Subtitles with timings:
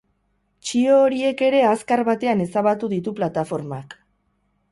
[0.67, 3.97] Txio horiek ere azkar batean ezabatu ditu plataformak.